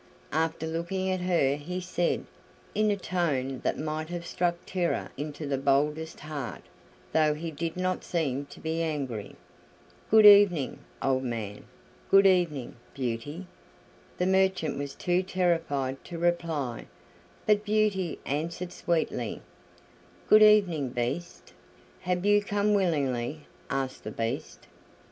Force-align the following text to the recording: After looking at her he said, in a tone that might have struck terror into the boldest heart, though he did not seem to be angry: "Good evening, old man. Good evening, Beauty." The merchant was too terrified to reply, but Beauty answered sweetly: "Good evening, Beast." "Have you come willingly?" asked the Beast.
After 0.31 0.65
looking 0.65 1.11
at 1.11 1.21
her 1.21 1.55
he 1.57 1.79
said, 1.79 2.25
in 2.73 2.89
a 2.89 2.97
tone 2.97 3.59
that 3.63 3.77
might 3.77 4.09
have 4.09 4.25
struck 4.25 4.57
terror 4.65 5.11
into 5.15 5.45
the 5.45 5.59
boldest 5.59 6.21
heart, 6.21 6.63
though 7.13 7.35
he 7.35 7.51
did 7.51 7.77
not 7.77 8.03
seem 8.03 8.47
to 8.47 8.59
be 8.59 8.81
angry: 8.81 9.35
"Good 10.09 10.25
evening, 10.25 10.79
old 11.03 11.21
man. 11.23 11.65
Good 12.09 12.25
evening, 12.25 12.77
Beauty." 12.95 13.45
The 14.17 14.25
merchant 14.25 14.75
was 14.79 14.95
too 14.95 15.21
terrified 15.21 16.03
to 16.05 16.17
reply, 16.17 16.87
but 17.45 17.63
Beauty 17.63 18.17
answered 18.25 18.71
sweetly: 18.73 19.43
"Good 20.27 20.41
evening, 20.41 20.89
Beast." 20.89 21.53
"Have 21.99 22.25
you 22.25 22.41
come 22.41 22.73
willingly?" 22.73 23.41
asked 23.69 24.03
the 24.03 24.09
Beast. 24.09 24.65